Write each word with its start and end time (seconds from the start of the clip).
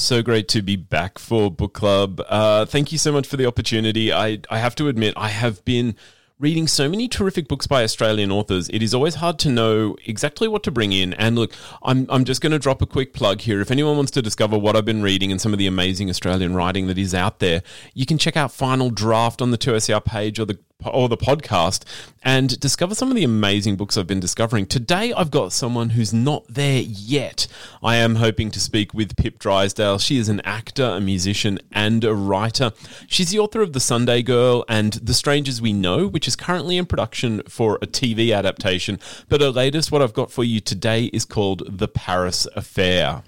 So 0.00 0.22
great 0.22 0.46
to 0.50 0.62
be 0.62 0.76
back 0.76 1.18
for 1.18 1.50
book 1.50 1.74
club. 1.74 2.22
Uh, 2.28 2.64
thank 2.64 2.92
you 2.92 2.98
so 2.98 3.10
much 3.10 3.26
for 3.26 3.36
the 3.36 3.46
opportunity. 3.46 4.12
I, 4.12 4.38
I 4.48 4.58
have 4.58 4.76
to 4.76 4.86
admit, 4.86 5.12
I 5.16 5.28
have 5.28 5.64
been 5.64 5.96
reading 6.38 6.68
so 6.68 6.88
many 6.88 7.08
terrific 7.08 7.48
books 7.48 7.66
by 7.66 7.82
Australian 7.82 8.30
authors. 8.30 8.68
It 8.68 8.80
is 8.80 8.94
always 8.94 9.16
hard 9.16 9.40
to 9.40 9.50
know 9.50 9.96
exactly 10.06 10.46
what 10.46 10.62
to 10.62 10.70
bring 10.70 10.92
in. 10.92 11.14
And 11.14 11.34
look, 11.34 11.52
I'm, 11.82 12.06
I'm 12.10 12.24
just 12.24 12.40
going 12.40 12.52
to 12.52 12.60
drop 12.60 12.80
a 12.80 12.86
quick 12.86 13.12
plug 13.12 13.40
here. 13.40 13.60
If 13.60 13.72
anyone 13.72 13.96
wants 13.96 14.12
to 14.12 14.22
discover 14.22 14.56
what 14.56 14.76
I've 14.76 14.84
been 14.84 15.02
reading 15.02 15.32
and 15.32 15.40
some 15.40 15.52
of 15.52 15.58
the 15.58 15.66
amazing 15.66 16.08
Australian 16.08 16.54
writing 16.54 16.86
that 16.86 16.96
is 16.96 17.12
out 17.12 17.40
there, 17.40 17.64
you 17.92 18.06
can 18.06 18.18
check 18.18 18.36
out 18.36 18.52
Final 18.52 18.90
Draft 18.90 19.42
on 19.42 19.50
the 19.50 19.58
2SER 19.58 20.04
page 20.04 20.38
or 20.38 20.44
the 20.44 20.60
or 20.86 21.08
the 21.08 21.16
podcast 21.16 21.82
and 22.22 22.60
discover 22.60 22.94
some 22.94 23.10
of 23.10 23.16
the 23.16 23.24
amazing 23.24 23.74
books 23.74 23.96
I've 23.96 24.06
been 24.06 24.20
discovering. 24.20 24.64
Today, 24.64 25.12
I've 25.12 25.30
got 25.30 25.52
someone 25.52 25.90
who's 25.90 26.12
not 26.12 26.44
there 26.48 26.82
yet. 26.82 27.48
I 27.82 27.96
am 27.96 28.14
hoping 28.14 28.52
to 28.52 28.60
speak 28.60 28.94
with 28.94 29.16
Pip 29.16 29.40
Drysdale. 29.40 29.98
She 29.98 30.18
is 30.18 30.28
an 30.28 30.40
actor, 30.42 30.84
a 30.84 31.00
musician, 31.00 31.58
and 31.72 32.04
a 32.04 32.14
writer. 32.14 32.72
She's 33.08 33.30
the 33.30 33.40
author 33.40 33.60
of 33.60 33.72
The 33.72 33.80
Sunday 33.80 34.22
Girl 34.22 34.64
and 34.68 34.92
The 34.92 35.14
Strangers 35.14 35.60
We 35.60 35.72
Know, 35.72 36.06
which 36.06 36.28
is 36.28 36.36
currently 36.36 36.76
in 36.76 36.86
production 36.86 37.42
for 37.48 37.76
a 37.82 37.86
TV 37.86 38.32
adaptation. 38.32 39.00
But 39.28 39.40
her 39.40 39.50
latest, 39.50 39.90
what 39.90 40.00
I've 40.00 40.12
got 40.12 40.30
for 40.30 40.44
you 40.44 40.60
today, 40.60 41.06
is 41.06 41.24
called 41.24 41.64
The 41.68 41.88
Paris 41.88 42.46
Affair. 42.54 43.24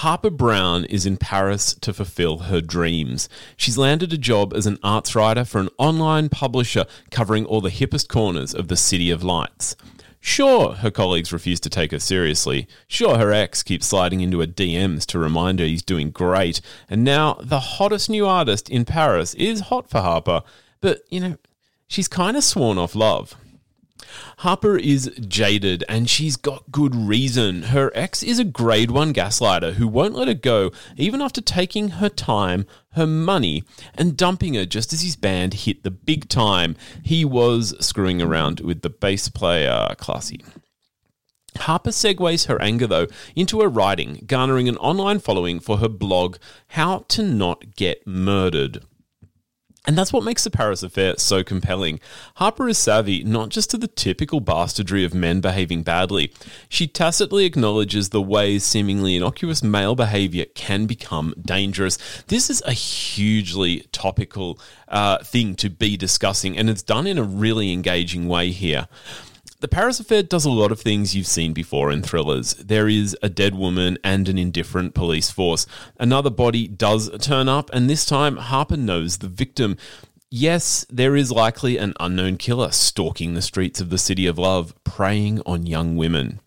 Harper 0.00 0.30
Brown 0.30 0.86
is 0.86 1.04
in 1.04 1.18
Paris 1.18 1.74
to 1.74 1.92
fulfill 1.92 2.38
her 2.38 2.62
dreams. 2.62 3.28
She's 3.58 3.76
landed 3.76 4.14
a 4.14 4.16
job 4.16 4.54
as 4.54 4.64
an 4.64 4.78
arts 4.82 5.14
writer 5.14 5.44
for 5.44 5.58
an 5.58 5.68
online 5.76 6.30
publisher 6.30 6.86
covering 7.10 7.44
all 7.44 7.60
the 7.60 7.68
hippest 7.68 8.08
corners 8.08 8.54
of 8.54 8.68
the 8.68 8.78
City 8.78 9.10
of 9.10 9.22
Lights. 9.22 9.76
Sure, 10.18 10.72
her 10.72 10.90
colleagues 10.90 11.34
refuse 11.34 11.60
to 11.60 11.68
take 11.68 11.90
her 11.90 11.98
seriously. 11.98 12.66
Sure, 12.88 13.18
her 13.18 13.30
ex 13.30 13.62
keeps 13.62 13.88
sliding 13.88 14.22
into 14.22 14.40
her 14.40 14.46
DMs 14.46 15.04
to 15.04 15.18
remind 15.18 15.58
her 15.58 15.66
he's 15.66 15.82
doing 15.82 16.10
great. 16.10 16.62
And 16.88 17.04
now 17.04 17.34
the 17.34 17.60
hottest 17.60 18.08
new 18.08 18.26
artist 18.26 18.70
in 18.70 18.86
Paris 18.86 19.34
is 19.34 19.60
hot 19.60 19.90
for 19.90 20.00
Harper. 20.00 20.40
But, 20.80 21.02
you 21.10 21.20
know, 21.20 21.36
she's 21.88 22.08
kind 22.08 22.38
of 22.38 22.44
sworn 22.44 22.78
off 22.78 22.94
love. 22.94 23.36
Harper 24.40 24.78
is 24.78 25.10
jaded 25.28 25.84
and 25.86 26.08
she's 26.08 26.36
got 26.36 26.72
good 26.72 26.94
reason. 26.96 27.64
Her 27.64 27.92
ex 27.94 28.22
is 28.22 28.38
a 28.38 28.44
grade 28.44 28.90
one 28.90 29.12
gaslighter 29.12 29.74
who 29.74 29.86
won't 29.86 30.14
let 30.14 30.28
her 30.28 30.34
go 30.34 30.70
even 30.96 31.20
after 31.20 31.42
taking 31.42 31.88
her 31.88 32.08
time, 32.08 32.64
her 32.92 33.06
money, 33.06 33.64
and 33.94 34.16
dumping 34.16 34.54
her 34.54 34.64
just 34.64 34.94
as 34.94 35.02
his 35.02 35.14
band 35.14 35.52
hit 35.52 35.82
the 35.82 35.90
big 35.90 36.26
time. 36.30 36.74
He 37.02 37.22
was 37.22 37.74
screwing 37.84 38.22
around 38.22 38.60
with 38.60 38.80
the 38.80 38.88
bass 38.88 39.28
player, 39.28 39.94
Classy. 39.98 40.42
Harper 41.58 41.90
segues 41.90 42.46
her 42.46 42.62
anger, 42.62 42.86
though, 42.86 43.08
into 43.36 43.60
her 43.60 43.68
writing, 43.68 44.24
garnering 44.26 44.70
an 44.70 44.78
online 44.78 45.18
following 45.18 45.60
for 45.60 45.78
her 45.78 45.88
blog, 45.88 46.38
How 46.68 47.04
to 47.08 47.22
Not 47.22 47.76
Get 47.76 48.06
Murdered. 48.06 48.86
And 49.86 49.96
that's 49.96 50.12
what 50.12 50.24
makes 50.24 50.44
the 50.44 50.50
Paris 50.50 50.82
affair 50.82 51.14
so 51.16 51.42
compelling. 51.42 52.00
Harper 52.34 52.68
is 52.68 52.76
savvy 52.76 53.24
not 53.24 53.48
just 53.48 53.70
to 53.70 53.78
the 53.78 53.88
typical 53.88 54.40
bastardry 54.40 55.04
of 55.04 55.14
men 55.14 55.40
behaving 55.40 55.82
badly, 55.84 56.32
she 56.68 56.86
tacitly 56.86 57.46
acknowledges 57.46 58.10
the 58.10 58.20
ways 58.20 58.62
seemingly 58.62 59.16
innocuous 59.16 59.62
male 59.62 59.94
behavior 59.94 60.44
can 60.54 60.84
become 60.84 61.34
dangerous. 61.40 61.96
This 62.26 62.50
is 62.50 62.62
a 62.66 62.72
hugely 62.72 63.86
topical 63.90 64.60
uh, 64.88 65.18
thing 65.24 65.54
to 65.56 65.70
be 65.70 65.96
discussing, 65.96 66.58
and 66.58 66.68
it's 66.68 66.82
done 66.82 67.06
in 67.06 67.16
a 67.16 67.22
really 67.22 67.72
engaging 67.72 68.28
way 68.28 68.50
here. 68.50 68.86
The 69.60 69.68
Paris 69.68 70.00
Affair 70.00 70.22
does 70.22 70.46
a 70.46 70.50
lot 70.50 70.72
of 70.72 70.80
things 70.80 71.14
you've 71.14 71.26
seen 71.26 71.52
before 71.52 71.90
in 71.90 72.00
thrillers. 72.00 72.54
There 72.54 72.88
is 72.88 73.14
a 73.22 73.28
dead 73.28 73.54
woman 73.54 73.98
and 74.02 74.26
an 74.26 74.38
indifferent 74.38 74.94
police 74.94 75.30
force. 75.30 75.66
Another 75.98 76.30
body 76.30 76.66
does 76.66 77.10
turn 77.18 77.46
up, 77.46 77.68
and 77.74 77.88
this 77.88 78.06
time 78.06 78.38
Harper 78.38 78.78
knows 78.78 79.18
the 79.18 79.28
victim. 79.28 79.76
Yes, 80.30 80.86
there 80.88 81.14
is 81.14 81.30
likely 81.30 81.76
an 81.76 81.92
unknown 82.00 82.38
killer 82.38 82.70
stalking 82.70 83.34
the 83.34 83.42
streets 83.42 83.82
of 83.82 83.90
the 83.90 83.98
City 83.98 84.26
of 84.26 84.38
Love, 84.38 84.72
preying 84.82 85.42
on 85.44 85.66
young 85.66 85.94
women. 85.94 86.40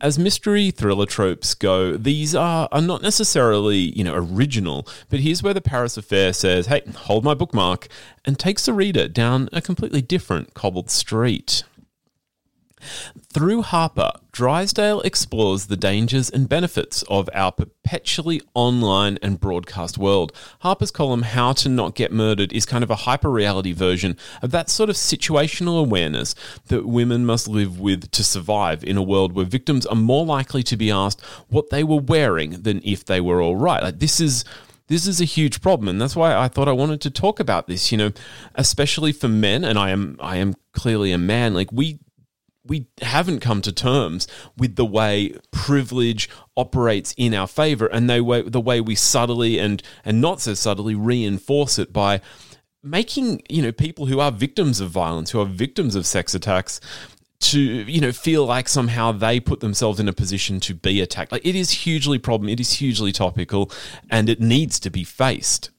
As 0.00 0.18
mystery 0.18 0.70
thriller 0.70 1.04
tropes 1.04 1.52
go, 1.52 1.98
these 1.98 2.34
are, 2.34 2.70
are 2.72 2.80
not 2.80 3.02
necessarily, 3.02 3.76
you 3.76 4.02
know, 4.02 4.14
original, 4.14 4.88
but 5.10 5.20
here's 5.20 5.42
where 5.42 5.52
the 5.52 5.60
Paris 5.60 5.98
Affair 5.98 6.32
says, 6.32 6.68
hey, 6.68 6.80
hold 6.96 7.22
my 7.22 7.34
bookmark, 7.34 7.88
and 8.24 8.38
takes 8.38 8.64
the 8.64 8.72
reader 8.72 9.08
down 9.08 9.50
a 9.52 9.60
completely 9.60 10.00
different 10.00 10.54
cobbled 10.54 10.88
street. 10.88 11.62
Through 13.32 13.62
Harper, 13.62 14.12
Drysdale 14.32 15.00
explores 15.00 15.66
the 15.66 15.76
dangers 15.76 16.28
and 16.28 16.48
benefits 16.48 17.02
of 17.08 17.28
our 17.32 17.50
perpetually 17.50 18.42
online 18.54 19.18
and 19.22 19.40
broadcast 19.40 19.96
world. 19.96 20.32
Harper's 20.60 20.90
column, 20.90 21.22
How 21.22 21.52
to 21.54 21.68
Not 21.68 21.94
Get 21.94 22.12
Murdered, 22.12 22.52
is 22.52 22.66
kind 22.66 22.84
of 22.84 22.90
a 22.90 22.96
hyper 22.96 23.30
reality 23.30 23.72
version 23.72 24.16
of 24.42 24.50
that 24.50 24.68
sort 24.68 24.90
of 24.90 24.96
situational 24.96 25.80
awareness 25.80 26.34
that 26.66 26.86
women 26.86 27.24
must 27.24 27.48
live 27.48 27.80
with 27.80 28.10
to 28.10 28.22
survive 28.22 28.84
in 28.84 28.96
a 28.96 29.02
world 29.02 29.32
where 29.32 29.46
victims 29.46 29.86
are 29.86 29.96
more 29.96 30.24
likely 30.24 30.62
to 30.62 30.76
be 30.76 30.90
asked 30.90 31.22
what 31.48 31.70
they 31.70 31.82
were 31.82 32.00
wearing 32.00 32.62
than 32.62 32.80
if 32.84 33.04
they 33.04 33.20
were 33.20 33.40
all 33.40 33.56
right. 33.56 33.82
Like, 33.82 33.98
this 33.98 34.20
is 34.20 34.44
this 34.88 35.06
is 35.06 35.20
a 35.20 35.24
huge 35.24 35.60
problem 35.60 35.88
and 35.88 36.00
that's 36.00 36.14
why 36.14 36.36
I 36.36 36.46
thought 36.46 36.68
I 36.68 36.72
wanted 36.72 37.00
to 37.00 37.10
talk 37.10 37.40
about 37.40 37.66
this 37.66 37.90
you 37.90 37.98
know 37.98 38.12
especially 38.54 39.10
for 39.10 39.26
men 39.26 39.64
and 39.64 39.76
I 39.76 39.90
am 39.90 40.16
I 40.20 40.36
am 40.36 40.54
clearly 40.72 41.10
a 41.10 41.18
man 41.18 41.54
like 41.54 41.72
we 41.72 41.98
we 42.66 42.86
haven't 43.00 43.40
come 43.40 43.62
to 43.62 43.72
terms 43.72 44.26
with 44.56 44.76
the 44.76 44.84
way 44.84 45.34
privilege 45.50 46.28
operates 46.56 47.14
in 47.16 47.34
our 47.34 47.46
favor 47.46 47.86
and 47.86 48.08
they 48.08 48.18
the 48.18 48.60
way 48.60 48.80
we 48.80 48.94
subtly 48.94 49.58
and 49.58 49.82
and 50.04 50.20
not 50.20 50.40
so 50.40 50.54
subtly 50.54 50.94
reinforce 50.94 51.78
it 51.78 51.92
by 51.92 52.20
making 52.82 53.42
you 53.48 53.62
know 53.62 53.72
people 53.72 54.06
who 54.06 54.20
are 54.20 54.30
victims 54.30 54.80
of 54.80 54.90
violence 54.90 55.30
who 55.30 55.40
are 55.40 55.46
victims 55.46 55.94
of 55.94 56.06
sex 56.06 56.34
attacks 56.34 56.80
to 57.38 57.60
you 57.60 58.00
know 58.00 58.12
feel 58.12 58.46
like 58.46 58.68
somehow 58.68 59.12
they 59.12 59.38
put 59.38 59.60
themselves 59.60 60.00
in 60.00 60.08
a 60.08 60.12
position 60.12 60.60
to 60.60 60.74
be 60.74 61.00
attacked. 61.00 61.32
Like 61.32 61.44
it 61.44 61.54
is 61.54 61.70
hugely 61.70 62.18
problem 62.18 62.48
it 62.48 62.60
is 62.60 62.72
hugely 62.72 63.12
topical 63.12 63.70
and 64.10 64.28
it 64.28 64.40
needs 64.40 64.80
to 64.80 64.90
be 64.90 65.04
faced 65.04 65.70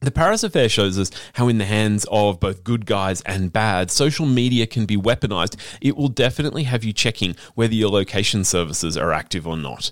the 0.00 0.10
Paris 0.10 0.42
affair 0.42 0.68
shows 0.68 0.98
us 0.98 1.10
how, 1.34 1.48
in 1.48 1.58
the 1.58 1.64
hands 1.64 2.06
of 2.10 2.38
both 2.38 2.64
good 2.64 2.84
guys 2.84 3.22
and 3.22 3.52
bad, 3.52 3.90
social 3.90 4.26
media 4.26 4.66
can 4.66 4.84
be 4.84 4.96
weaponized. 4.96 5.56
It 5.80 5.96
will 5.96 6.08
definitely 6.08 6.64
have 6.64 6.84
you 6.84 6.92
checking 6.92 7.34
whether 7.54 7.74
your 7.74 7.90
location 7.90 8.44
services 8.44 8.96
are 8.96 9.12
active 9.12 9.46
or 9.46 9.56
not. 9.56 9.90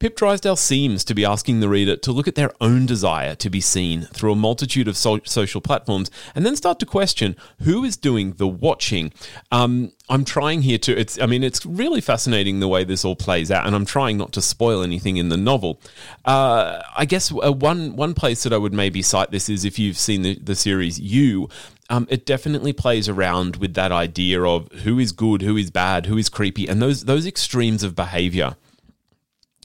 Pip 0.00 0.16
Drysdale 0.16 0.56
seems 0.56 1.04
to 1.04 1.14
be 1.14 1.24
asking 1.24 1.60
the 1.60 1.68
reader 1.68 1.96
to 1.96 2.12
look 2.12 2.26
at 2.26 2.34
their 2.34 2.50
own 2.60 2.84
desire 2.84 3.34
to 3.36 3.48
be 3.48 3.60
seen 3.60 4.02
through 4.02 4.32
a 4.32 4.36
multitude 4.36 4.88
of 4.88 4.96
so- 4.96 5.20
social 5.24 5.60
platforms 5.60 6.10
and 6.34 6.44
then 6.44 6.56
start 6.56 6.80
to 6.80 6.86
question 6.86 7.36
who 7.62 7.84
is 7.84 7.96
doing 7.96 8.32
the 8.32 8.48
watching. 8.48 9.12
Um, 9.52 9.92
I'm 10.08 10.24
trying 10.24 10.62
here 10.62 10.78
to, 10.78 10.98
it's, 10.98 11.18
I 11.20 11.26
mean, 11.26 11.44
it's 11.44 11.64
really 11.64 12.00
fascinating 12.00 12.58
the 12.58 12.68
way 12.68 12.82
this 12.82 13.04
all 13.04 13.14
plays 13.14 13.50
out, 13.52 13.66
and 13.66 13.74
I'm 13.74 13.86
trying 13.86 14.18
not 14.18 14.32
to 14.32 14.42
spoil 14.42 14.82
anything 14.82 15.16
in 15.16 15.28
the 15.28 15.36
novel. 15.36 15.80
Uh, 16.24 16.82
I 16.96 17.04
guess 17.04 17.32
uh, 17.32 17.52
one, 17.52 17.94
one 17.94 18.14
place 18.14 18.42
that 18.42 18.52
I 18.52 18.58
would 18.58 18.74
maybe 18.74 19.00
cite 19.00 19.30
this 19.30 19.48
is 19.48 19.64
if 19.64 19.78
you've 19.78 19.96
seen 19.96 20.22
the, 20.22 20.34
the 20.34 20.56
series 20.56 20.98
You, 20.98 21.48
um, 21.88 22.08
it 22.10 22.26
definitely 22.26 22.72
plays 22.72 23.08
around 23.08 23.56
with 23.56 23.74
that 23.74 23.92
idea 23.92 24.42
of 24.42 24.70
who 24.72 24.98
is 24.98 25.12
good, 25.12 25.42
who 25.42 25.56
is 25.56 25.70
bad, 25.70 26.06
who 26.06 26.18
is 26.18 26.28
creepy, 26.28 26.66
and 26.66 26.82
those 26.82 27.04
those 27.04 27.26
extremes 27.26 27.82
of 27.82 27.94
behavior. 27.94 28.56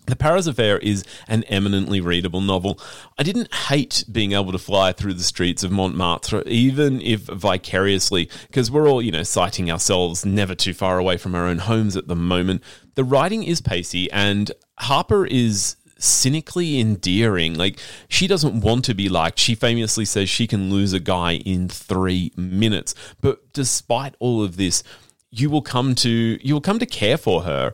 The 0.10 0.16
Paris 0.16 0.48
Affair 0.48 0.80
is 0.80 1.04
an 1.28 1.44
eminently 1.44 2.02
readable 2.02 2.42
novel. 2.42 2.80
I 3.18 3.24
didn't 3.24 3.54
hate 3.54 4.04
being 4.12 4.32
able 4.34 4.52
to 4.52 4.58
fly 4.58 4.92
through 4.92 5.14
the 5.14 5.24
streets 5.24 5.64
of 5.64 5.72
Montmartre, 5.72 6.44
even 6.48 7.00
if 7.02 7.22
vicariously, 7.22 8.30
because 8.48 8.72
we're 8.72 8.90
all, 8.90 9.02
you 9.02 9.12
know, 9.12 9.24
sighting 9.24 9.70
ourselves 9.70 10.26
never 10.26 10.56
too 10.56 10.74
far 10.74 10.98
away 10.98 11.18
from 11.18 11.36
our 11.36 11.46
own 11.46 11.60
homes 11.60 11.96
at 11.96 12.08
the 12.08 12.16
moment. 12.16 12.64
The 12.96 13.04
writing 13.04 13.44
is 13.44 13.62
pacey, 13.62 14.12
and 14.12 14.52
Harper 14.80 15.28
is 15.28 15.76
cynically 16.00 16.80
endearing. 16.80 17.54
Like, 17.54 17.80
she 18.08 18.26
doesn't 18.26 18.62
want 18.62 18.86
to 18.86 18.96
be 18.96 19.10
liked. 19.10 19.38
She 19.38 19.54
famously 19.54 20.06
says 20.06 20.30
she 20.30 20.48
can 20.48 20.72
lose 20.72 20.94
a 20.94 21.00
guy 21.00 21.34
in 21.36 21.70
three 21.70 22.32
minutes. 22.36 22.96
But 23.22 23.54
despite 23.54 24.16
all 24.20 24.44
of 24.44 24.58
this, 24.58 24.82
you 25.32 25.50
will 25.50 25.62
come 25.62 25.96
to 25.96 26.40
you 26.42 26.54
will 26.54 26.62
come 26.62 26.80
to 26.80 26.86
care 26.86 27.18
for 27.18 27.44
her 27.44 27.74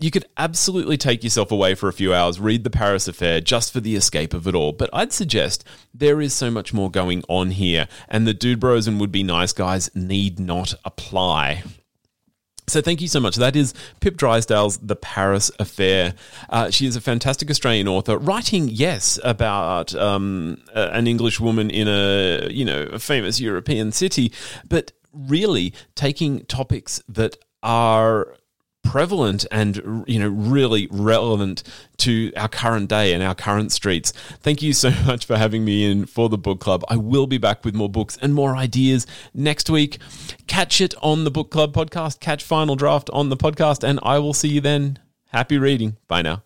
you 0.00 0.10
could 0.10 0.24
absolutely 0.38 0.96
take 0.96 1.22
yourself 1.22 1.52
away 1.52 1.74
for 1.74 1.88
a 1.88 1.92
few 1.92 2.14
hours, 2.14 2.40
read 2.40 2.64
the 2.64 2.70
Paris 2.70 3.06
affair 3.06 3.40
just 3.40 3.70
for 3.70 3.80
the 3.80 3.94
escape 3.94 4.32
of 4.32 4.46
it 4.46 4.54
all. 4.54 4.72
But 4.72 4.88
I'd 4.94 5.12
suggest 5.12 5.62
there 5.92 6.22
is 6.22 6.32
so 6.32 6.50
much 6.50 6.72
more 6.72 6.90
going 6.90 7.22
on 7.28 7.50
here, 7.50 7.86
and 8.08 8.26
the 8.26 8.32
dude 8.32 8.60
bros 8.60 8.88
and 8.88 8.98
would 8.98 9.12
be 9.12 9.22
nice 9.22 9.52
guys 9.52 9.90
need 9.94 10.40
not 10.40 10.74
apply. 10.86 11.64
So 12.66 12.80
thank 12.80 13.00
you 13.02 13.08
so 13.08 13.20
much. 13.20 13.36
That 13.36 13.56
is 13.56 13.74
Pip 14.00 14.16
Drysdale's 14.16 14.78
The 14.78 14.96
Paris 14.96 15.50
Affair. 15.58 16.14
Uh, 16.48 16.70
she 16.70 16.86
is 16.86 16.96
a 16.96 17.00
fantastic 17.00 17.50
Australian 17.50 17.88
author, 17.88 18.16
writing 18.16 18.68
yes 18.68 19.18
about 19.24 19.94
um, 19.96 20.62
an 20.72 21.08
English 21.08 21.40
woman 21.40 21.68
in 21.68 21.88
a 21.88 22.48
you 22.48 22.64
know 22.64 22.82
a 22.84 22.98
famous 22.98 23.38
European 23.38 23.92
city, 23.92 24.32
but 24.66 24.92
really 25.12 25.72
taking 25.94 26.44
topics 26.46 27.02
that 27.08 27.36
are 27.62 28.34
prevalent 28.82 29.46
and 29.52 30.04
you 30.06 30.18
know 30.18 30.28
really 30.28 30.88
relevant 30.90 31.62
to 31.98 32.32
our 32.34 32.48
current 32.48 32.88
day 32.88 33.12
and 33.12 33.22
our 33.22 33.34
current 33.34 33.72
streets. 33.72 34.12
Thank 34.40 34.62
you 34.62 34.72
so 34.72 34.90
much 35.06 35.26
for 35.26 35.36
having 35.36 35.64
me 35.64 35.90
in 35.90 36.06
for 36.06 36.28
the 36.28 36.38
book 36.38 36.60
club. 36.60 36.84
I 36.88 36.96
will 36.96 37.26
be 37.26 37.38
back 37.38 37.64
with 37.64 37.74
more 37.74 37.88
books 37.88 38.18
and 38.20 38.34
more 38.34 38.56
ideas 38.56 39.06
next 39.34 39.70
week. 39.70 39.98
Catch 40.46 40.80
it 40.80 40.94
on 41.02 41.24
the 41.24 41.30
book 41.30 41.50
club 41.50 41.74
podcast. 41.74 42.20
Catch 42.20 42.42
Final 42.42 42.76
Draft 42.76 43.10
on 43.12 43.28
the 43.28 43.36
podcast, 43.36 43.84
and 43.84 44.00
I 44.02 44.18
will 44.18 44.34
see 44.34 44.48
you 44.48 44.60
then. 44.60 44.98
Happy 45.28 45.58
reading. 45.58 45.96
Bye 46.08 46.22
now. 46.22 46.42